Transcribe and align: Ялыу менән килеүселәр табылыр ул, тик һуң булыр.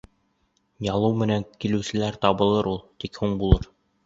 Ялыу 0.93 1.19
менән 1.19 1.45
килеүселәр 1.65 2.17
табылыр 2.25 2.71
ул, 2.73 2.81
тик 3.05 3.21
һуң 3.23 3.39
булыр. 3.45 3.71